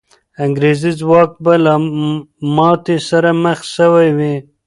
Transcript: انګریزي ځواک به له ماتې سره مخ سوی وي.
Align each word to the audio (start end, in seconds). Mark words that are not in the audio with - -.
انګریزي 0.45 0.91
ځواک 0.99 1.31
به 1.43 1.53
له 1.65 1.73
ماتې 2.55 2.97
سره 3.09 3.29
مخ 3.43 3.59
سوی 3.75 4.09
وي. 4.17 4.35